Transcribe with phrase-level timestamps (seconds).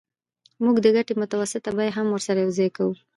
[0.63, 2.93] موږ د ګټې متوسطه بیه هم ورسره یوځای کوو